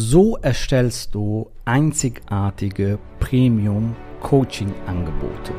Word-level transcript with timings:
So 0.00 0.36
erstellst 0.36 1.12
du 1.16 1.50
einzigartige 1.64 3.00
Premium-Coaching-Angebote. 3.18 5.52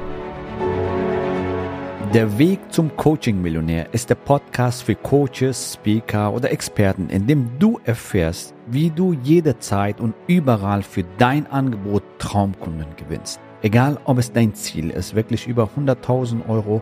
Der 2.13 2.39
Weg 2.39 2.59
zum 2.71 2.95
Coaching-Millionär 2.95 3.93
ist 3.93 4.09
der 4.09 4.15
Podcast 4.15 4.83
für 4.83 4.95
Coaches, 4.95 5.73
Speaker 5.73 6.33
oder 6.33 6.51
Experten, 6.51 7.09
in 7.09 7.27
dem 7.27 7.49
du 7.59 7.81
erfährst, 7.83 8.55
wie 8.67 8.89
du 8.89 9.11
jederzeit 9.11 9.99
und 9.99 10.15
überall 10.27 10.83
für 10.83 11.03
dein 11.17 11.45
Angebot 11.47 12.03
Traumkunden 12.17 12.95
gewinnst. 12.95 13.41
Egal, 13.61 13.99
ob 14.05 14.19
es 14.19 14.31
dein 14.31 14.55
Ziel 14.55 14.89
ist, 14.89 15.15
wirklich 15.15 15.47
über 15.47 15.69
100.000 15.77 16.47
Euro 16.47 16.81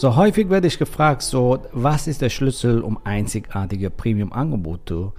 So 0.00 0.16
häufig 0.16 0.48
werde 0.48 0.66
ich 0.66 0.78
gefragt, 0.78 1.20
so 1.20 1.58
was 1.72 2.06
ist 2.06 2.22
der 2.22 2.30
Schlüssel, 2.30 2.80
um 2.80 2.98
einzigartige 3.04 3.90
Premium-Angebote 3.90 5.12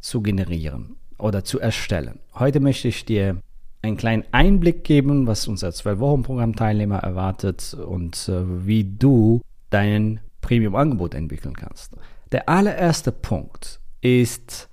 zu 0.00 0.20
generieren 0.20 0.96
oder 1.16 1.44
zu 1.44 1.60
erstellen? 1.60 2.18
Heute 2.34 2.58
möchte 2.58 2.88
ich 2.88 3.04
dir 3.04 3.36
einen 3.82 3.96
kleinen 3.96 4.24
Einblick 4.32 4.82
geben, 4.82 5.28
was 5.28 5.46
unser 5.46 5.68
12-Wochen-Programm-Teilnehmer 5.68 6.98
erwartet 6.98 7.72
und 7.74 8.28
äh, 8.28 8.66
wie 8.66 8.82
du 8.82 9.42
dein 9.70 10.18
Premium-Angebot 10.40 11.14
entwickeln 11.14 11.54
kannst. 11.54 11.92
Der 12.32 12.48
allererste 12.48 13.12
Punkt 13.12 13.78
ist, 14.00 14.68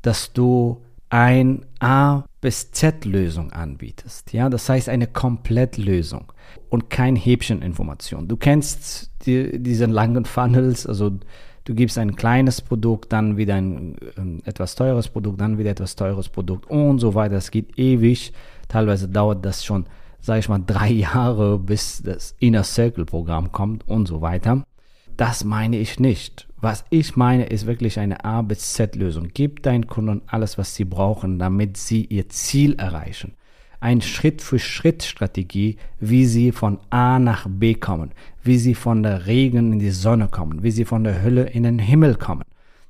dass 0.00 0.32
du 0.32 0.80
ein 1.10 1.66
A 1.78 2.24
bis 2.44 2.72
Z 2.72 3.06
Lösung 3.06 3.52
anbietest. 3.52 4.34
Ja, 4.34 4.50
das 4.50 4.68
heißt 4.68 4.90
eine 4.90 5.06
Komplettlösung 5.06 6.30
und 6.68 6.90
kein 6.90 7.16
Häbcheninformation. 7.16 8.28
Du 8.28 8.36
kennst 8.36 9.10
die, 9.24 9.62
diese 9.62 9.86
langen 9.86 10.26
Funnels, 10.26 10.86
also 10.86 11.12
du 11.64 11.74
gibst 11.74 11.96
ein 11.96 12.16
kleines 12.16 12.60
Produkt, 12.60 13.14
dann 13.14 13.38
wieder 13.38 13.54
ein, 13.54 13.96
ein 14.18 14.42
etwas 14.44 14.74
teures 14.74 15.08
Produkt, 15.08 15.40
dann 15.40 15.56
wieder 15.56 15.70
etwas 15.70 15.96
teures 15.96 16.28
Produkt 16.28 16.68
und 16.68 16.98
so 16.98 17.14
weiter. 17.14 17.36
Das 17.36 17.50
geht 17.50 17.78
ewig. 17.78 18.34
Teilweise 18.68 19.08
dauert 19.08 19.42
das 19.42 19.64
schon, 19.64 19.86
sage 20.20 20.40
ich 20.40 20.48
mal, 20.50 20.60
drei 20.66 20.90
Jahre, 20.92 21.58
bis 21.58 22.02
das 22.02 22.34
Inner 22.40 22.64
Circle 22.64 23.06
Programm 23.06 23.52
kommt 23.52 23.88
und 23.88 24.06
so 24.06 24.20
weiter. 24.20 24.64
Das 25.16 25.44
meine 25.44 25.78
ich 25.78 26.00
nicht. 26.00 26.48
Was 26.56 26.84
ich 26.90 27.14
meine, 27.14 27.46
ist 27.46 27.66
wirklich 27.66 27.98
eine 27.98 28.24
A 28.24 28.42
bis 28.42 28.72
Z 28.72 28.96
Lösung. 28.96 29.28
Gib 29.32 29.62
deinen 29.62 29.86
Kunden 29.86 30.22
alles, 30.26 30.58
was 30.58 30.74
sie 30.74 30.84
brauchen, 30.84 31.38
damit 31.38 31.76
sie 31.76 32.04
ihr 32.06 32.28
Ziel 32.28 32.74
erreichen. 32.76 33.34
Ein 33.80 34.00
Schritt-für-Schritt-Strategie, 34.00 35.76
wie 36.00 36.24
sie 36.24 36.52
von 36.52 36.78
A 36.90 37.18
nach 37.18 37.46
B 37.48 37.74
kommen, 37.74 38.12
wie 38.42 38.58
sie 38.58 38.74
von 38.74 39.02
der 39.02 39.26
Regen 39.26 39.74
in 39.74 39.78
die 39.78 39.90
Sonne 39.90 40.28
kommen, 40.28 40.62
wie 40.62 40.70
sie 40.70 40.86
von 40.86 41.04
der 41.04 41.22
Hölle 41.22 41.44
in 41.44 41.64
den 41.64 41.78
Himmel 41.78 42.16
kommen. 42.16 42.44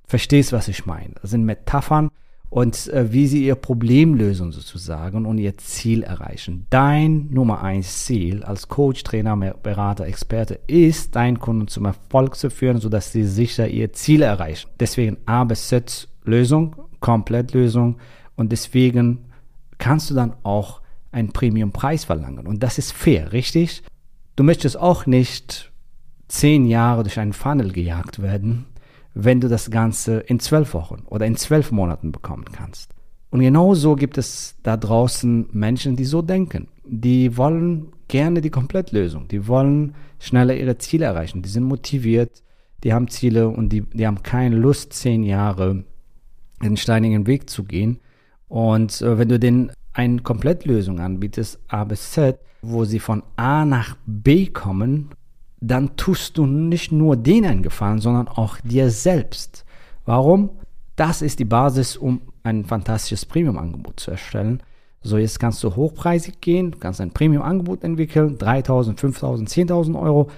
Verstehst, 0.07 0.53
was 0.53 0.69
ich 0.69 0.87
meine? 0.87 1.15
Das 1.21 1.33
sind 1.33 1.45
Metaphern, 1.45 2.11
und 2.55 2.87
äh, 2.93 3.13
wie 3.13 3.27
sie 3.27 3.45
ihr 3.45 3.57
Problem 3.57 4.15
lösen 4.15 4.53
sozusagen 4.53 5.27
und 5.27 5.39
ihr 5.39 5.59
Ziel 5.59 6.05
erreichen. 6.05 6.69
Dein 6.71 7.27
Nummer 7.33 7.65
eins 7.65 8.05
Ziel 8.05 8.45
als 8.45 8.69
Coach, 8.69 9.03
Trainer, 9.03 9.37
Berater, 9.37 10.07
Experte 10.07 10.61
ist, 10.69 11.17
deinen 11.17 11.41
Kunden 11.41 11.67
zum 11.67 11.87
Erfolg 11.87 12.37
zu 12.37 12.51
führen, 12.51 12.79
sodass 12.79 13.11
sie 13.11 13.25
sicher 13.25 13.67
ihr 13.67 13.93
Ziel 13.93 14.23
erreichen. 14.23 14.71
Deswegen 14.79 15.17
A 15.27 15.43
bis 15.43 15.67
Z 15.67 16.07
Lösung, 16.23 16.77
Komplettlösung 17.01 17.97
und 18.37 18.53
deswegen 18.53 19.25
kannst 19.79 20.11
du 20.11 20.15
dann 20.15 20.35
auch 20.45 20.81
einen 21.11 21.33
Premium-Preis 21.33 22.05
verlangen 22.05 22.47
und 22.47 22.63
das 22.63 22.79
ist 22.79 22.93
fair, 22.93 23.33
richtig? 23.33 23.83
Du 24.37 24.45
möchtest 24.45 24.79
auch 24.79 25.07
nicht 25.07 25.73
zehn 26.29 26.67
Jahre 26.67 27.03
durch 27.03 27.19
einen 27.19 27.33
Funnel 27.33 27.73
gejagt 27.73 28.23
werden, 28.23 28.67
wenn 29.15 29.41
du 29.41 29.49
das 29.49 29.71
Ganze 29.71 30.19
in 30.19 30.41
zwölf 30.41 30.75
Wochen 30.75 31.03
oder 31.07 31.27
in 31.27 31.37
zwölf 31.37 31.73
Monaten 31.73 32.13
bekommen 32.13 32.45
kannst. 32.53 32.91
Und 33.31 33.41
genau 33.41 33.75
so 33.75 33.97
gibt 33.97 34.19
es 34.19 34.57
da 34.63 34.77
draußen 34.77 35.49
Menschen, 35.53 35.97
die 35.97 36.05
so 36.05 36.23
denken. 36.23 36.69
Die 36.85 37.37
wollen 37.37 37.93
gerne 38.09 38.41
die 38.41 38.51
Komplettlösung. 38.51 39.29
Die 39.29 39.49
wollen 39.49 39.95
schneller 40.19 40.57
ihre 40.57 40.79
Ziele 40.79 41.07
erreichen. 41.07 41.43
Die 41.43 41.49
sind 41.49 41.65
motiviert, 41.65 42.43
die 42.83 42.93
haben 42.93 43.09
Ziele 43.09 43.49
und 43.49 43.71
die, 43.71 43.81
die 43.81 44.07
haben 44.07 44.23
keine 44.23 44.57
Lust, 44.57 44.93
zehn 44.93 45.23
Jahre 45.23 45.85
den 46.63 46.77
steinigen 46.77 47.27
Weg 47.27 47.49
zu 47.51 47.65
gehen. 47.65 47.99
Und 48.49 49.01
äh, 49.01 49.19
wenn 49.19 49.29
du 49.29 49.39
denen 49.39 49.73
eine 49.93 50.21
Komplettlösung 50.23 51.01
anbietest, 51.01 51.59
A 51.69 51.85
bis 51.85 52.13
Z, 52.13 52.39
wo 52.63 52.85
sie 52.85 52.99
von 52.99 53.23
A 53.37 53.65
nach 53.65 53.97
B 54.07 54.47
kommen 54.47 55.11
dann 55.69 55.97
tust 55.97 56.37
du 56.37 56.47
nicht 56.47 56.93
nur 56.93 57.17
denen 57.17 57.63
Gefallen, 57.63 58.01
sondern 58.01 58.29
auch 58.29 58.59
dir 58.63 58.91
selbst. 58.91 59.65
Warum? 60.05 60.51
Das 60.97 61.23
ist 61.23 61.39
die 61.39 61.45
Basis, 61.45 61.97
um 61.97 62.21
ein 62.43 62.65
fantastisches 62.65 63.25
Premium-Angebot 63.25 63.99
zu 63.99 64.11
erstellen. 64.11 64.63
So, 65.03 65.19
jetzt 65.19 65.41
kannst 65.41 65.63
du 65.65 65.75
hochpreisig 65.75 66.41
gehen, 66.41 66.79
kannst 66.79 67.01
ein 67.01 67.11
Premium-Angebot 67.11 67.83
entwickeln, 67.83 68.39
3000, 68.39 69.01
5000, 69.01 69.49
10.000 69.49 70.01
Euro. 70.01 70.31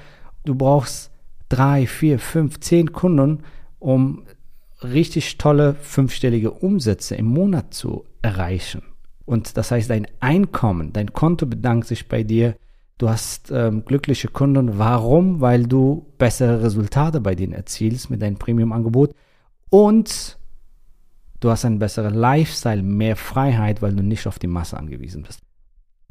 Du 0.45 0.55
brauchst 0.55 1.11
drei, 1.49 1.87
vier, 1.87 2.19
fünf, 2.19 2.61
zehn 2.61 2.93
Kunden, 2.93 3.41
um 3.79 4.23
richtig 4.83 5.39
tolle 5.39 5.75
fünfstellige 5.75 6.51
Umsätze 6.51 7.17
im 7.17 7.27
Monat 7.27 7.75
zu 7.75 8.05
erreichen. 8.23 8.83
Und 9.25 9.57
das 9.57 9.71
heißt, 9.71 9.91
dein 9.91 10.07
Einkommen, 10.21 10.93
dein 10.93 11.13
Konto 11.13 11.47
bedankt 11.47 11.89
sich 11.89 12.09
bei 12.09 12.23
dir 12.23 12.57
Du 12.99 13.11
hast 13.11 13.51
ähm, 13.51 13.85
glückliche 13.85 14.29
Kunden. 14.29 14.79
Warum? 14.79 15.41
Weil 15.41 15.67
du 15.67 16.07
bessere 16.19 16.63
Resultate 16.63 17.21
bei 17.21 17.35
denen 17.35 17.53
erzielst 17.53 18.11
mit 18.11 18.23
deinem 18.23 18.39
Premium-Angebot 18.39 19.15
und 19.69 20.39
du 21.41 21.51
hast 21.51 21.65
einen 21.65 21.79
besseren 21.79 22.15
Lifestyle, 22.15 22.83
mehr 22.83 23.17
Freiheit, 23.17 23.83
weil 23.83 23.95
du 23.95 24.03
nicht 24.03 24.27
auf 24.27 24.39
die 24.39 24.47
Masse 24.47 24.79
angewiesen 24.79 25.23
bist. 25.23 25.41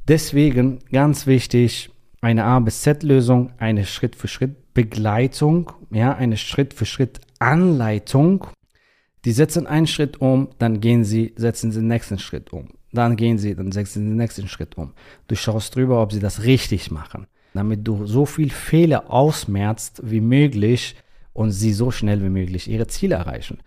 Deswegen 0.07 0.79
ganz 0.91 1.25
wichtig, 1.25 1.89
eine 2.21 2.43
A 2.43 2.59
bis 2.59 2.81
Z 2.81 3.01
Lösung, 3.01 3.51
eine 3.57 3.85
Schritt 3.85 4.15
für 4.15 4.27
Schritt 4.27 4.73
Begleitung, 4.75 5.71
ja, 5.89 6.13
eine 6.13 6.37
Schritt 6.37 6.73
für 6.73 6.85
Schritt 6.85 7.19
Anleitung. 7.39 8.45
Die 9.23 9.31
setzen 9.31 9.65
einen 9.65 9.87
Schritt 9.87 10.21
um, 10.21 10.49
dann 10.59 10.81
gehen 10.81 11.03
sie, 11.03 11.33
setzen 11.35 11.71
sie 11.71 11.79
den 11.79 11.87
nächsten 11.87 12.19
Schritt 12.19 12.53
um. 12.53 12.67
Dann 12.95 13.15
gehen 13.15 13.37
sie, 13.37 13.55
dann 13.55 13.71
setzen 13.71 13.99
sie 13.99 14.09
den 14.09 14.15
nächsten 14.15 14.47
Schritt 14.47 14.77
um. 14.77 14.93
Du 15.27 15.35
schaust 15.35 15.75
drüber, 15.75 16.01
ob 16.01 16.13
sie 16.13 16.19
das 16.19 16.43
richtig 16.43 16.89
machen, 16.91 17.27
damit 17.53 17.87
du 17.87 18.05
so 18.05 18.25
viel 18.25 18.49
Fehler 18.49 19.11
ausmerzt 19.11 20.01
wie 20.03 20.21
möglich 20.21 20.95
und 21.33 21.51
sie 21.51 21.73
so 21.73 21.91
schnell 21.91 22.23
wie 22.23 22.29
möglich 22.29 22.69
ihre 22.69 22.87
Ziele 22.87 23.15
erreichen. 23.15 23.59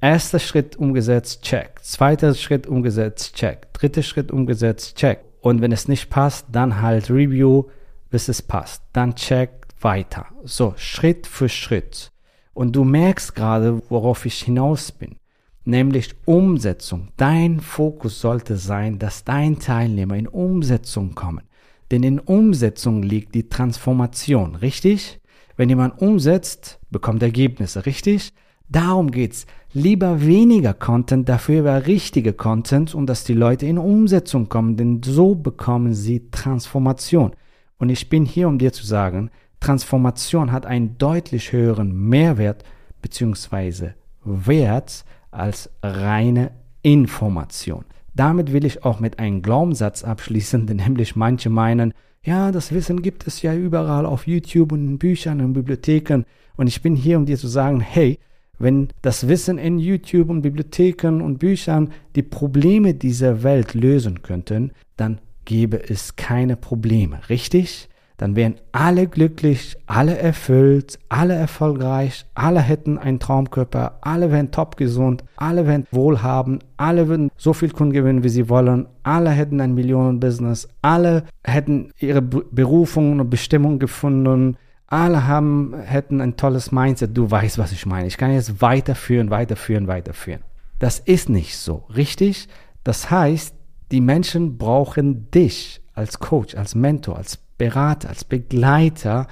Erster 0.00 0.40
Schritt 0.40 0.76
umgesetzt, 0.76 1.42
check. 1.42 1.78
Zweiter 1.82 2.34
Schritt 2.34 2.66
umgesetzt, 2.66 3.36
check. 3.36 3.72
Dritter 3.72 4.02
Schritt 4.02 4.32
umgesetzt, 4.32 4.96
check. 4.96 5.20
Und 5.40 5.60
wenn 5.60 5.70
es 5.70 5.86
nicht 5.86 6.10
passt, 6.10 6.46
dann 6.50 6.80
halt 6.80 7.10
Review, 7.10 7.64
bis 8.10 8.28
es 8.28 8.42
passt. 8.42 8.82
Dann 8.92 9.14
check 9.14 9.50
weiter. 9.80 10.26
So, 10.44 10.74
Schritt 10.76 11.26
für 11.26 11.48
Schritt. 11.48 12.10
Und 12.54 12.74
du 12.74 12.84
merkst 12.84 13.34
gerade, 13.34 13.80
worauf 13.88 14.26
ich 14.26 14.42
hinaus 14.42 14.90
bin 14.90 15.16
nämlich 15.64 16.14
Umsetzung. 16.24 17.08
Dein 17.16 17.60
Fokus 17.60 18.20
sollte 18.20 18.56
sein, 18.56 18.98
dass 18.98 19.24
dein 19.24 19.58
Teilnehmer 19.58 20.16
in 20.16 20.28
Umsetzung 20.28 21.14
kommen. 21.14 21.44
Denn 21.90 22.02
in 22.02 22.18
Umsetzung 22.18 23.02
liegt 23.02 23.34
die 23.34 23.48
Transformation, 23.48 24.56
richtig? 24.56 25.20
Wenn 25.56 25.68
jemand 25.68 26.00
umsetzt, 26.00 26.80
bekommt 26.90 27.22
Ergebnisse, 27.22 27.84
richtig? 27.86 28.32
Darum 28.68 29.10
geht's. 29.10 29.46
Lieber 29.74 30.24
weniger 30.24 30.74
Content, 30.74 31.28
dafür 31.28 31.60
aber 31.60 31.86
richtige 31.86 32.32
Content 32.32 32.94
und 32.94 33.06
dass 33.06 33.24
die 33.24 33.34
Leute 33.34 33.66
in 33.66 33.78
Umsetzung 33.78 34.48
kommen, 34.48 34.76
denn 34.76 35.02
so 35.02 35.34
bekommen 35.34 35.94
sie 35.94 36.30
Transformation. 36.30 37.32
Und 37.78 37.88
ich 37.88 38.08
bin 38.08 38.24
hier, 38.24 38.48
um 38.48 38.58
dir 38.58 38.72
zu 38.72 38.86
sagen, 38.86 39.30
Transformation 39.60 40.52
hat 40.52 40.66
einen 40.66 40.98
deutlich 40.98 41.52
höheren 41.52 41.94
Mehrwert 42.08 42.64
bzw. 43.00 43.90
Wert 44.24 45.04
als 45.32 45.70
reine 45.82 46.52
Information. 46.82 47.84
Damit 48.14 48.52
will 48.52 48.64
ich 48.64 48.84
auch 48.84 49.00
mit 49.00 49.18
einem 49.18 49.42
Glaubenssatz 49.42 50.04
abschließen, 50.04 50.66
denn 50.68 50.76
nämlich 50.76 51.16
manche 51.16 51.50
meinen, 51.50 51.92
ja, 52.22 52.52
das 52.52 52.70
Wissen 52.70 53.02
gibt 53.02 53.26
es 53.26 53.42
ja 53.42 53.52
überall 53.52 54.06
auf 54.06 54.28
YouTube 54.28 54.70
und 54.70 54.86
in 54.86 54.98
Büchern 54.98 55.40
und 55.40 55.54
Bibliotheken. 55.54 56.24
Und 56.56 56.68
ich 56.68 56.80
bin 56.80 56.94
hier, 56.94 57.16
um 57.16 57.26
dir 57.26 57.36
zu 57.36 57.48
sagen, 57.48 57.80
hey, 57.80 58.20
Wenn 58.62 58.90
das 59.02 59.26
Wissen 59.26 59.58
in 59.58 59.80
YouTube 59.80 60.30
und 60.30 60.42
Bibliotheken 60.42 61.20
und 61.20 61.38
Büchern 61.38 61.90
die 62.14 62.22
Probleme 62.22 62.94
dieser 62.94 63.42
Welt 63.42 63.74
lösen 63.74 64.22
könnten, 64.22 64.70
dann 64.96 65.20
gäbe 65.44 65.88
es 65.90 66.14
keine 66.14 66.56
Probleme, 66.56 67.28
richtig? 67.28 67.88
Dann 68.22 68.36
wären 68.36 68.54
alle 68.70 69.08
glücklich, 69.08 69.76
alle 69.86 70.16
erfüllt, 70.16 70.96
alle 71.08 71.34
erfolgreich, 71.34 72.24
alle 72.34 72.60
hätten 72.60 72.96
einen 72.96 73.18
Traumkörper, 73.18 73.98
alle 74.00 74.30
wären 74.30 74.52
top 74.52 74.76
gesund, 74.76 75.24
alle 75.34 75.66
wären 75.66 75.88
wohlhabend, 75.90 76.64
alle 76.76 77.08
würden 77.08 77.32
so 77.36 77.52
viel 77.52 77.70
Kunden 77.70 77.92
gewinnen, 77.92 78.22
wie 78.22 78.28
sie 78.28 78.48
wollen, 78.48 78.86
alle 79.02 79.30
hätten 79.30 79.60
ein 79.60 79.74
Millionenbusiness, 79.74 80.68
alle 80.82 81.24
hätten 81.42 81.90
ihre 81.98 82.22
Berufung 82.22 83.18
und 83.18 83.28
Bestimmung 83.28 83.80
gefunden, 83.80 84.56
alle 84.86 85.26
haben, 85.26 85.74
hätten 85.82 86.20
ein 86.20 86.36
tolles 86.36 86.70
Mindset. 86.70 87.16
Du 87.16 87.28
weißt, 87.28 87.58
was 87.58 87.72
ich 87.72 87.86
meine. 87.86 88.06
Ich 88.06 88.18
kann 88.18 88.32
jetzt 88.32 88.62
weiterführen, 88.62 89.30
weiterführen, 89.30 89.88
weiterführen. 89.88 90.42
Das 90.78 91.00
ist 91.00 91.28
nicht 91.28 91.58
so, 91.58 91.86
richtig? 91.96 92.46
Das 92.84 93.10
heißt, 93.10 93.52
die 93.90 94.00
Menschen 94.00 94.58
brauchen 94.58 95.28
dich 95.32 95.82
als 95.92 96.20
Coach, 96.20 96.54
als 96.54 96.76
Mentor, 96.76 97.16
als 97.16 97.40
Berater, 97.62 98.08
als 98.08 98.24
Begleiter, 98.24 99.28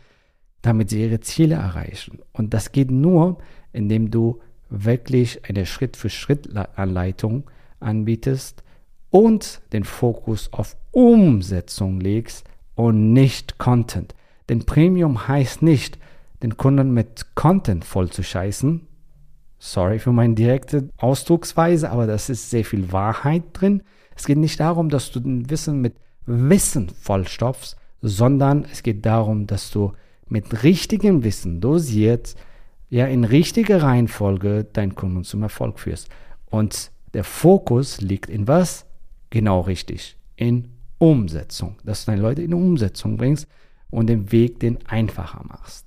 damit 0.62 0.91
sie 0.91 1.03
ihre 1.03 1.19
Ziele 1.19 1.56
erreichen. 1.56 2.21
Und 2.32 2.55
das 2.55 2.71
geht 2.71 2.93
nur, 2.93 3.38
indem 3.73 4.12
du 4.12 4.38
wirklich 4.69 5.49
eine 5.49 5.67
Schritt-für-Schritt-Anleitung 5.67 7.50
anbietest 7.81 8.62
und 9.11 9.62
den 9.73 9.82
Fokus 9.82 10.53
auf 10.53 10.77
Umsetzung 10.93 11.99
legst 11.99 12.47
und 12.77 13.12
nicht 13.12 13.59
Content. 13.59 14.15
Denn 14.49 14.65
Premium 14.65 15.27
heißt 15.27 15.62
nicht, 15.62 15.99
den 16.41 16.56
Kunden 16.56 16.94
mit 16.94 17.35
Content 17.35 17.85
voll 17.85 18.11
zu 18.11 18.23
scheißen. 18.23 18.87
Sorry 19.59 19.99
für 19.99 20.12
meine 20.12 20.35
direkte 20.37 20.88
Ausdrucksweise, 20.99 21.91
aber 21.91 22.06
das 22.06 22.31
ist 22.31 22.49
sehr 22.49 22.65
viel 22.65 22.93
Wahrheit 22.93 23.43
drin. 23.55 23.82
Es 24.15 24.25
geht 24.25 24.38
nicht 24.38 24.61
darum, 24.61 24.88
dass 24.88 25.11
du 25.11 25.19
den 25.19 25.50
Wissen 25.50 25.81
mit 25.81 25.97
Wissen 26.27 26.91
vollstopfst, 26.91 27.80
sondern 28.02 28.64
es 28.70 28.82
geht 28.82 29.05
darum, 29.06 29.47
dass 29.47 29.70
du 29.70 29.93
mit 30.29 30.62
richtigem 30.62 31.25
Wissen 31.25 31.61
dosiert, 31.61 32.35
ja 32.88 33.06
in 33.06 33.25
richtiger 33.25 33.82
Reihenfolge 33.82 34.64
deinen 34.64 34.94
Kunden 34.94 35.25
zum 35.25 35.43
Erfolg 35.43 35.79
führst. 35.79 36.08
Und 36.50 36.91
der 37.14 37.25
Fokus 37.25 38.00
liegt 38.00 38.31
in 38.31 38.49
was? 38.49 38.87
Genau 39.31 39.61
richtig, 39.61 40.17
in 40.37 40.69
Umsetzung, 40.99 41.76
dass 41.85 42.05
du 42.05 42.12
deine 42.12 42.23
Leute 42.23 42.43
in 42.43 42.55
Umsetzung 42.55 43.17
bringst 43.17 43.47
und 43.91 44.08
den 44.08 44.32
Weg 44.32 44.61
den 44.61 44.79
einfacher 44.87 45.44
machst. 45.44 45.87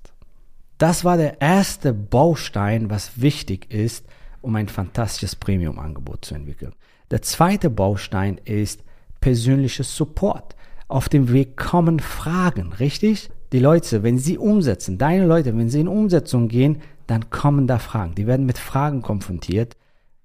Das 0.78 1.06
war 1.06 1.18
der 1.18 1.40
erste 1.40 1.94
Baustein, 1.94 2.90
was 2.90 3.22
wichtig 3.22 3.72
ist, 3.72 4.06
um 4.42 4.56
ein 4.56 4.68
fantastisches 4.68 5.36
Premium-Angebot 5.36 6.26
zu 6.26 6.36
entwickeln. 6.36 6.74
Der 7.12 7.22
zweite 7.22 7.70
Baustein 7.70 8.40
ist 8.44 8.84
persönliches 9.22 9.96
Support. 9.96 10.56
Auf 10.94 11.10
dem 11.10 11.34
Weg 11.34 11.58
kommen 11.58 12.00
Fragen, 12.00 12.72
richtig? 12.74 13.32
Die 13.52 13.58
Leute, 13.58 14.04
wenn 14.04 14.20
sie 14.20 14.38
umsetzen, 14.38 15.00
deine 15.00 15.26
Leute, 15.26 15.58
wenn 15.58 15.68
sie 15.68 15.80
in 15.80 15.88
Umsetzung 15.88 16.50
gehen, 16.50 16.84
dann 17.08 17.32
kommen 17.32 17.66
da 17.66 17.80
Fragen. 17.80 18.14
Die 18.14 18.28
werden 18.28 18.46
mit 18.46 18.60
Fragen 18.60 19.02
konfrontiert, 19.02 19.76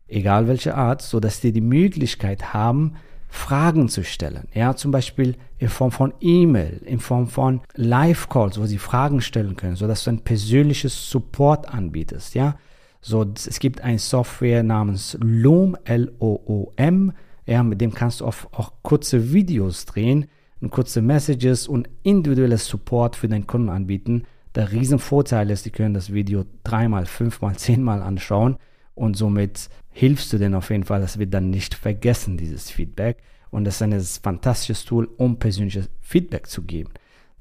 egal 0.09 0.47
welche 0.47 0.75
Art, 0.75 1.01
so 1.01 1.21
dass 1.21 1.41
die 1.41 1.53
die 1.53 1.63
Möglichkeit 1.63 2.53
haben, 2.53 2.97
Fragen 3.29 3.89
zu 3.89 4.05
stellen. 4.05 4.47
Ja, 4.53 4.77
zum 4.77 4.91
Beispiel 4.91 5.37
in 5.57 5.71
Form 5.71 5.91
von 5.91 6.13
E-Mail, 6.21 6.83
in 6.85 7.01
Form 7.01 7.29
von 7.29 7.63
Live-Calls, 7.75 8.61
wo 8.61 8.67
sie 8.67 8.77
Fragen 8.77 9.23
stellen 9.23 9.57
können, 9.57 9.77
so 9.77 9.87
dass 9.87 10.05
du 10.05 10.11
ein 10.11 10.21
persönliches 10.21 11.11
Support 11.11 11.73
anbietest. 11.73 12.35
Ja, 12.35 12.59
so 13.01 13.25
es 13.35 13.59
gibt 13.59 13.81
eine 13.81 13.99
Software 13.99 14.63
namens 14.63 15.17
Loom, 15.23 15.79
L-O-O-M. 15.85 17.13
Ja, 17.47 17.63
mit 17.63 17.81
dem 17.81 17.95
kannst 17.95 18.21
du 18.21 18.27
auch, 18.27 18.35
auch 18.53 18.73
kurze 18.83 19.33
Videos 19.33 19.87
drehen 19.87 20.27
und 20.61 20.71
kurze 20.71 21.03
Messages 21.03 21.69
und 21.69 21.89
individuelles 22.03 22.67
Support 22.67 23.17
für 23.17 23.29
deinen 23.29 23.47
Kunden 23.47 23.69
anbieten. 23.69 24.25
Der 24.55 24.73
Riesenvorteil 24.73 25.51
ist, 25.51 25.67
die 25.67 25.71
können 25.71 25.95
das 25.95 26.13
Video 26.13 26.45
dreimal, 26.65 27.07
fünfmal, 27.07 27.57
zehnmal 27.57 28.03
anschauen 28.03 28.57
und 28.95 29.17
somit 29.17 29.69
hilfst 29.91 30.33
du 30.33 30.39
denen 30.39 30.55
auf 30.55 30.71
jeden 30.71 30.85
Fall. 30.85 31.01
Das 31.01 31.19
wird 31.19 31.33
dann 31.33 31.51
nicht 31.51 31.75
vergessen, 31.75 32.37
dieses 32.37 32.71
Feedback. 32.71 33.19
Und 33.51 33.65
das 33.65 33.77
ist 33.77 33.83
ein 33.83 34.01
fantastisches 34.01 34.85
Tool, 34.85 35.09
um 35.17 35.39
persönliches 35.39 35.89
Feedback 36.01 36.47
zu 36.47 36.63
geben. 36.63 36.91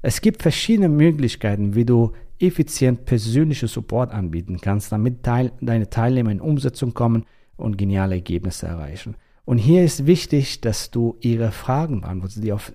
Es 0.00 0.20
gibt 0.20 0.42
verschiedene 0.42 0.88
Möglichkeiten, 0.88 1.74
wie 1.74 1.84
du 1.84 2.12
effizient 2.38 3.04
persönlichen 3.04 3.68
Support 3.68 4.12
anbieten 4.12 4.58
kannst, 4.60 4.92
damit 4.92 5.22
teil, 5.22 5.52
deine 5.60 5.90
Teilnehmer 5.90 6.30
in 6.30 6.40
Umsetzung 6.40 6.94
kommen 6.94 7.24
und 7.56 7.76
geniale 7.76 8.14
Ergebnisse 8.14 8.66
erreichen. 8.66 9.16
Und 9.44 9.58
hier 9.58 9.82
ist 9.82 10.06
wichtig, 10.06 10.60
dass 10.60 10.90
du 10.90 11.16
ihre 11.20 11.50
Fragen 11.50 12.02
beantwortest, 12.02 12.44
die 12.44 12.52
auf, 12.52 12.72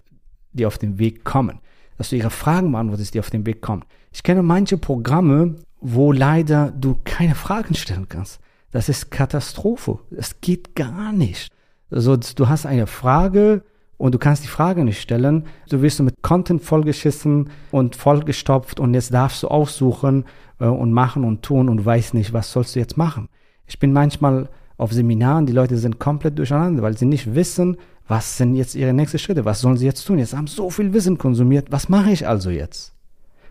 die 0.54 0.66
auf 0.66 0.78
den 0.78 1.00
Weg 1.00 1.24
kommen. 1.24 1.60
Dass 1.98 2.10
du 2.10 2.16
ihre 2.16 2.30
Fragen 2.30 2.72
beantwortest, 2.72 3.14
die 3.14 3.20
auf 3.20 3.30
den 3.30 3.46
Weg 3.46 3.62
kommen. 3.62 3.84
Ich 4.12 4.24
kenne 4.24 4.44
manche 4.44 4.78
Programme, 4.78 5.56
wo 5.82 6.12
leider 6.12 6.72
du 6.72 6.98
keine 7.04 7.36
Fragen 7.36 7.76
stellen 7.76 8.08
kannst. 8.10 8.40
Das 8.72 8.90
ist 8.90 9.12
Katastrophe. 9.12 10.00
Es 10.12 10.42
geht 10.42 10.76
gar 10.76 11.12
nicht. 11.12 11.52
Also 11.92 12.18
du 12.18 12.50
hast 12.50 12.66
eine 12.66 12.88
Frage 12.88 13.64
und 13.98 14.16
du 14.16 14.20
kannst 14.20 14.44
die 14.44 14.50
Frage 14.50 14.84
nicht 14.84 15.00
stellen. 15.00 15.46
Du 15.70 15.82
wirst 15.82 16.02
mit 16.02 16.22
Content 16.24 16.64
vollgeschissen 16.64 17.50
und 17.72 17.96
vollgestopft 17.96 18.80
und 18.80 18.94
jetzt 18.94 19.14
darfst 19.14 19.44
du 19.44 19.48
aussuchen 19.48 20.26
äh, 20.60 20.66
und 20.66 20.92
machen 20.92 21.24
und 21.24 21.44
tun 21.44 21.70
und 21.70 21.86
weißt 21.86 22.14
nicht, 22.16 22.34
was 22.34 22.52
sollst 22.52 22.76
du 22.76 22.80
jetzt 22.80 22.98
machen. 22.98 23.30
Ich 23.68 23.80
bin 23.80 23.94
manchmal 23.94 24.50
auf 24.78 24.92
Seminaren, 24.92 25.46
die 25.46 25.54
Leute 25.54 25.78
sind 25.78 26.00
komplett 26.00 26.38
durcheinander, 26.38 26.82
weil 26.82 26.98
sie 26.98 27.06
nicht 27.06 27.36
wissen, 27.36 27.78
was 28.08 28.38
sind 28.38 28.56
jetzt 28.56 28.76
ihre 28.76 28.94
nächsten 28.94 29.20
Schritte, 29.20 29.46
was 29.46 29.62
sollen 29.62 29.78
sie 29.78 29.86
jetzt 29.86 30.06
tun. 30.06 30.20
Jetzt 30.20 30.36
haben 30.36 30.48
so 30.48 30.70
viel 30.70 30.94
Wissen 30.94 31.18
konsumiert, 31.18 31.72
was 31.72 31.90
mache 31.90 32.12
ich 32.12 32.28
also 32.28 32.50
jetzt? 32.50 32.94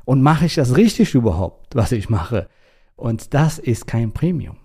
Und 0.05 0.23
mache 0.23 0.47
ich 0.47 0.55
das 0.55 0.77
richtig 0.77 1.15
überhaupt, 1.15 1.75
was 1.75 1.93
ich 1.93 2.11
mache? 2.11 2.49
Und 2.97 3.35
das 3.35 3.59
ist 3.59 3.87
kein 3.87 4.13
Premium. 4.13 4.57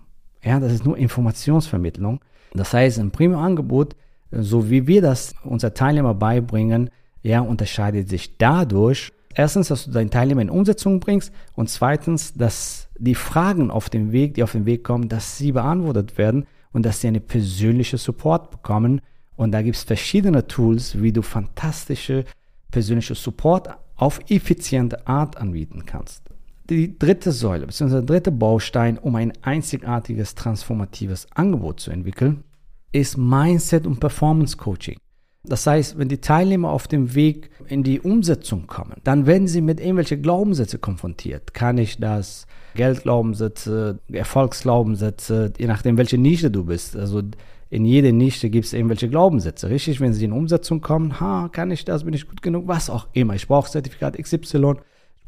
Ja, 0.42 0.60
das 0.60 0.72
ist 0.72 0.84
nur 0.84 0.96
Informationsvermittlung. 0.96 2.20
Das 2.52 2.72
heißt, 2.72 2.98
ein 2.98 3.10
Premium-Angebot, 3.10 3.96
so 4.30 4.70
wie 4.70 4.86
wir 4.86 5.02
das 5.02 5.34
unser 5.44 5.74
Teilnehmer 5.74 6.14
beibringen, 6.14 6.90
ja, 7.22 7.40
unterscheidet 7.40 8.08
sich 8.08 8.38
dadurch, 8.38 9.12
erstens, 9.34 9.68
dass 9.68 9.84
du 9.84 9.90
deinen 9.90 10.10
Teilnehmer 10.10 10.42
in 10.42 10.50
Umsetzung 10.50 11.00
bringst 11.00 11.32
und 11.54 11.68
zweitens, 11.68 12.34
dass 12.34 12.88
die 12.98 13.14
Fragen 13.14 13.70
auf 13.70 13.90
dem 13.90 14.12
Weg, 14.12 14.34
die 14.34 14.42
auf 14.42 14.52
den 14.52 14.66
Weg 14.66 14.84
kommen, 14.84 15.08
dass 15.08 15.38
sie 15.38 15.52
beantwortet 15.52 16.18
werden 16.18 16.46
und 16.72 16.84
dass 16.84 17.00
sie 17.00 17.08
eine 17.08 17.20
persönliche 17.20 17.98
Support 17.98 18.50
bekommen. 18.50 19.00
Und 19.38 19.52
da 19.52 19.62
gibt 19.62 19.76
es 19.76 19.84
verschiedene 19.84 20.46
Tools, 20.46 21.00
wie 21.00 21.12
du 21.12 21.22
fantastische 21.22 22.26
persönliche 22.70 23.14
Support 23.14 23.70
auf 23.96 24.20
effiziente 24.28 25.06
Art 25.06 25.38
anbieten 25.38 25.86
kannst 25.86 26.28
die 26.68 26.98
dritte 26.98 27.32
Säule, 27.32 27.66
beziehungsweise 27.66 28.04
der 28.04 28.16
dritte 28.16 28.32
Baustein, 28.32 28.98
um 28.98 29.14
ein 29.16 29.32
einzigartiges, 29.42 30.34
transformatives 30.34 31.26
Angebot 31.34 31.80
zu 31.80 31.90
entwickeln, 31.90 32.44
ist 32.92 33.16
Mindset 33.16 33.86
und 33.86 34.00
Performance 34.00 34.56
Coaching. 34.56 34.98
Das 35.44 35.66
heißt, 35.66 35.98
wenn 35.98 36.08
die 36.08 36.20
Teilnehmer 36.20 36.70
auf 36.70 36.88
dem 36.88 37.14
Weg 37.14 37.50
in 37.68 37.82
die 37.82 38.00
Umsetzung 38.00 38.66
kommen, 38.66 38.96
dann 39.04 39.26
werden 39.26 39.48
sie 39.48 39.62
mit 39.62 39.80
irgendwelchen 39.80 40.20
Glaubenssätzen 40.20 40.80
konfrontiert. 40.80 41.54
Kann 41.54 41.78
ich 41.78 41.98
das? 41.98 42.46
Geldglaubenssätze, 42.74 43.98
Erfolgsglaubenssätze, 44.12 45.52
je 45.58 45.66
nachdem, 45.66 45.96
welche 45.96 46.18
Nische 46.18 46.50
du 46.50 46.64
bist. 46.64 46.96
Also 46.96 47.22
in 47.70 47.84
jeder 47.84 48.12
Nische 48.12 48.50
gibt 48.50 48.66
es 48.66 48.72
irgendwelche 48.72 49.08
Glaubenssätze. 49.08 49.68
Richtig, 49.68 50.00
wenn 50.00 50.12
sie 50.12 50.24
in 50.24 50.32
Umsetzung 50.32 50.80
kommen, 50.80 51.20
ha, 51.20 51.48
kann 51.52 51.70
ich 51.70 51.84
das, 51.84 52.04
bin 52.04 52.14
ich 52.14 52.28
gut 52.28 52.42
genug, 52.42 52.66
was 52.66 52.88
auch 52.88 53.08
immer. 53.12 53.34
Ich 53.34 53.46
brauche 53.46 53.70
Zertifikat 53.70 54.16
XY 54.16 54.76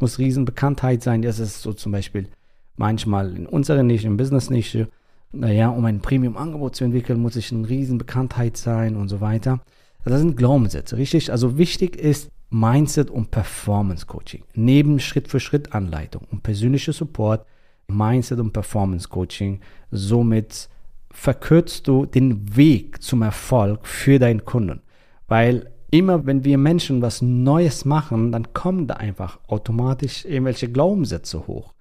muss 0.00 0.18
Riesenbekanntheit 0.18 1.02
sein. 1.02 1.22
Das 1.22 1.38
ist 1.38 1.62
so 1.62 1.72
zum 1.72 1.92
Beispiel 1.92 2.28
manchmal 2.76 3.36
in 3.36 3.46
unserer 3.46 3.82
Nische, 3.82 4.06
in 4.06 4.16
Business-Nische. 4.16 4.88
Naja, 5.32 5.68
um 5.68 5.84
ein 5.84 6.00
Premium-Angebot 6.00 6.74
zu 6.74 6.84
entwickeln, 6.84 7.20
muss 7.20 7.36
ich 7.36 7.52
eine 7.52 7.68
Riesenbekanntheit 7.68 8.56
sein 8.56 8.96
und 8.96 9.08
so 9.08 9.20
weiter. 9.20 9.60
Das 10.04 10.18
sind 10.18 10.36
Glaubenssätze, 10.36 10.96
richtig? 10.96 11.30
Also 11.30 11.58
wichtig 11.58 11.96
ist 11.96 12.30
Mindset 12.48 13.10
und 13.10 13.30
Performance 13.30 14.06
Coaching. 14.06 14.42
Neben 14.54 14.98
Schritt-für-Schritt-Anleitung 14.98 16.22
und 16.32 16.42
persönlicher 16.42 16.92
Support, 16.92 17.46
Mindset 17.86 18.40
und 18.40 18.52
Performance 18.52 19.08
Coaching. 19.08 19.60
Somit 19.90 20.69
verkürzt 21.12 21.88
du 21.88 22.06
den 22.06 22.56
Weg 22.56 23.02
zum 23.02 23.22
Erfolg 23.22 23.86
für 23.86 24.18
deinen 24.18 24.44
Kunden. 24.44 24.82
Weil 25.28 25.70
immer 25.90 26.26
wenn 26.26 26.44
wir 26.44 26.58
Menschen 26.58 27.02
was 27.02 27.22
Neues 27.22 27.84
machen, 27.84 28.32
dann 28.32 28.52
kommen 28.52 28.86
da 28.86 28.94
einfach 28.94 29.38
automatisch 29.48 30.24
irgendwelche 30.24 30.70
Glaubenssätze 30.70 31.46
hoch. 31.46 31.74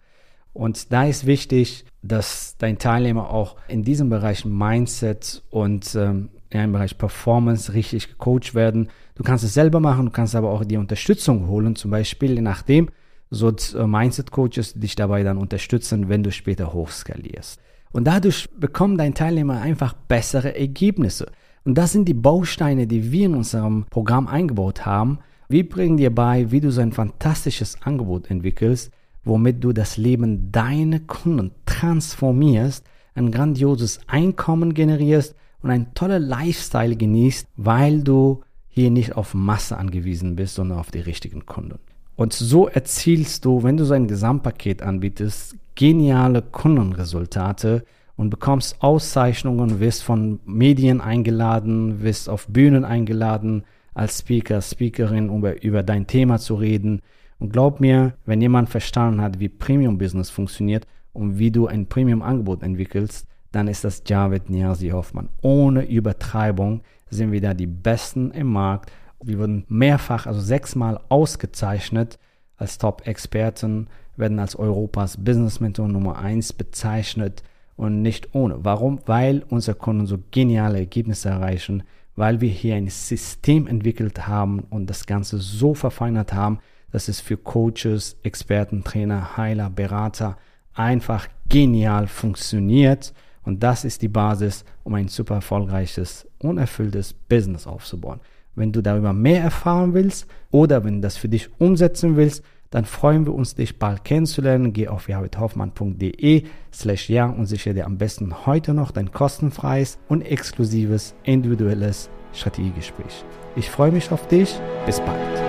Und 0.54 0.92
da 0.92 1.06
ist 1.06 1.26
wichtig, 1.26 1.86
dass 2.02 2.56
dein 2.58 2.80
Teilnehmer 2.80 3.30
auch 3.30 3.56
in 3.68 3.84
diesem 3.84 4.10
Bereich 4.10 4.46
Mindset 4.46 5.44
und 5.50 5.96
ähm, 5.96 6.30
ja, 6.52 6.64
im 6.64 6.72
Bereich 6.72 6.98
Performance 6.98 7.74
richtig 7.74 8.08
gecoacht 8.10 8.56
werden. 8.56 8.90
Du 9.16 9.24
kannst 9.24 9.44
es 9.44 9.54
selber 9.54 9.80
machen, 9.80 10.06
du 10.06 10.12
kannst 10.12 10.36
aber 10.36 10.50
auch 10.50 10.66
die 10.66 10.78
Unterstützung 10.78 11.48
holen, 11.48 11.76
zum 11.76 11.92
Beispiel 11.92 12.34
je 12.34 12.42
nachdem, 12.42 12.90
so 13.30 13.50
äh, 13.50 13.88
Mindset-Coaches, 13.88 14.74
dich 14.76 14.96
dabei 14.96 15.24
dann 15.24 15.38
unterstützen, 15.38 16.10
wenn 16.10 16.24
du 16.24 16.32
später 16.32 16.74
hochskalierst. 16.74 17.60
Und 17.92 18.06
dadurch 18.06 18.50
bekommen 18.52 18.98
deine 18.98 19.14
Teilnehmer 19.14 19.62
einfach 19.62 19.94
bessere 19.94 20.56
Ergebnisse. 20.56 21.32
Und 21.64 21.78
das 21.78 21.92
sind 21.92 22.08
die 22.08 22.14
Bausteine, 22.14 22.88
die 22.88 23.12
wir 23.12 23.26
in 23.28 23.36
unserem 23.36 23.86
Programm 23.90 24.28
eingebaut 24.28 24.86
haben. 24.86 25.20
Wir 25.50 25.68
bringen 25.68 25.98
dir 25.98 26.14
bei, 26.14 26.52
wie 26.52 26.62
du 26.62 26.72
so 26.72 26.82
ein 26.82 26.92
fantastisches 26.92 27.82
Angebot 27.82 28.30
entwickelst, 28.30 28.92
womit 29.24 29.64
du 29.64 29.74
das 29.74 29.98
Leben 29.98 30.52
deiner 30.52 31.00
Kunden 31.00 31.52
transformierst, 31.66 32.86
ein 33.16 33.32
grandioses 33.32 34.00
Einkommen 34.08 34.74
generierst 34.74 35.36
und 35.62 35.72
ein 35.72 35.94
toller 35.94 36.20
Lifestyle 36.20 36.96
genießt, 36.96 37.48
weil 37.58 38.04
du 38.04 38.42
hier 38.68 38.92
nicht 38.92 39.18
auf 39.18 39.34
Masse 39.34 39.78
angewiesen 39.78 40.36
bist, 40.36 40.56
sondern 40.56 40.80
auf 40.80 40.92
die 40.92 41.00
richtigen 41.00 41.46
Kunden. 41.46 41.80
Und 42.20 42.34
so 42.34 42.68
erzielst 42.68 43.46
du, 43.46 43.64
wenn 43.64 43.78
du 43.78 43.86
so 43.86 43.94
ein 43.94 44.10
Gesamtpaket 44.10 44.82
anbietest, 44.82 45.56
geniale 45.76 46.42
Kundenresultate 46.42 47.86
und 48.18 48.30
bekommst 48.30 48.84
Auszeichnungen, 48.84 49.80
wirst 49.80 50.04
von 50.04 50.42
Medien 50.44 51.00
eingeladen, 51.00 52.04
wirst 52.04 52.28
auf 52.28 52.48
Bühnen 52.48 52.84
eingeladen, 52.84 53.64
als 53.94 54.20
Speaker, 54.20 54.62
Speakerin, 54.62 55.30
um 55.30 55.46
über 55.46 55.82
dein 55.82 56.08
Thema 56.08 56.40
zu 56.40 56.56
reden. 56.56 57.02
Und 57.40 57.54
glaub 57.54 57.80
mir, 57.80 58.16
wenn 58.26 58.42
jemand 58.42 58.68
verstanden 58.68 59.22
hat, 59.22 59.40
wie 59.40 59.48
Premium 59.48 59.98
Business 59.98 60.30
funktioniert 60.30 60.86
und 61.14 61.40
wie 61.40 61.52
du 61.52 61.68
ein 61.68 61.88
Premium 61.88 62.22
Angebot 62.22 62.64
entwickelst, 62.64 63.28
dann 63.54 63.70
ist 63.70 63.86
das 63.86 64.04
Javed 64.06 64.50
Niazi 64.50 64.90
Hoffmann. 64.90 65.30
Ohne 65.42 65.88
Übertreibung 65.88 66.82
sind 67.10 67.32
wir 67.32 67.40
da 67.40 67.54
die 67.54 67.66
Besten 67.66 68.32
im 68.32 68.48
Markt 68.48 68.92
wir 69.24 69.40
wurden 69.40 69.66
mehrfach, 69.68 70.26
also 70.26 70.40
sechsmal 70.40 71.00
ausgezeichnet 71.10 72.20
als 72.58 72.78
Top-Experten, 72.78 73.88
werden 74.16 74.40
als 74.40 74.56
Europas 74.56 75.18
Business-Mentor 75.18 75.88
Nummer 75.88 76.18
1 76.18 76.54
bezeichnet 76.54 77.44
und 77.76 78.02
nicht 78.02 78.36
ohne. 78.36 78.66
Warum? 78.66 79.00
Weil 79.06 79.44
unsere 79.50 79.78
Kunden 79.78 80.06
so 80.06 80.20
geniale 80.32 80.80
Ergebnisse 80.80 81.30
erreichen, 81.30 81.84
weil 82.16 82.42
wir 82.42 82.50
hier 82.50 82.76
ein 82.76 82.90
System 82.90 83.66
entwickelt 83.68 84.28
haben 84.28 84.60
und 84.70 84.90
das 84.90 85.06
Ganze 85.06 85.38
so 85.38 85.74
verfeinert 85.74 86.34
haben, 86.34 86.60
dass 86.92 87.08
es 87.08 87.22
für 87.22 87.38
Coaches, 87.38 88.18
Experten, 88.24 88.84
Trainer, 88.84 89.38
Heiler, 89.38 89.70
Berater 89.70 90.38
einfach 90.74 91.28
genial 91.48 92.08
funktioniert. 92.08 93.14
Und 93.44 93.64
das 93.64 93.86
ist 93.86 94.02
die 94.02 94.10
Basis, 94.10 94.66
um 94.84 94.96
ein 94.96 95.08
super 95.08 95.36
erfolgreiches, 95.36 96.28
unerfülltes 96.40 97.14
Business 97.14 97.68
aufzubauen. 97.68 98.20
Wenn 98.60 98.74
du 98.74 98.82
darüber 98.82 99.14
mehr 99.14 99.42
erfahren 99.42 99.94
willst 99.94 100.28
oder 100.52 100.84
wenn 100.84 100.96
du 100.96 101.02
das 101.02 101.16
für 101.16 101.30
dich 101.30 101.50
umsetzen 101.60 102.18
willst, 102.18 102.44
dann 102.72 102.86
freuen 102.86 103.26
wir 103.26 103.34
uns, 103.34 103.56
dich 103.56 103.80
bald 103.80 104.04
kennenzulernen. 104.04 104.74
Geh 104.74 104.90
auf 104.90 105.08
javidhoffmann.de 105.08 106.44
slash 106.72 107.10
ja 107.10 107.26
und 107.26 107.46
sichere 107.46 107.74
dir 107.74 107.86
am 107.86 107.98
besten 107.98 108.46
heute 108.46 108.74
noch 108.74 108.92
dein 108.92 109.12
kostenfreies 109.12 109.98
und 110.08 110.22
exklusives 110.22 111.16
individuelles 111.24 112.10
Strategiegespräch. 112.34 113.24
Ich 113.56 113.70
freue 113.70 113.92
mich 113.92 114.12
auf 114.12 114.28
dich. 114.28 114.60
Bis 114.86 115.00
bald. 115.00 115.49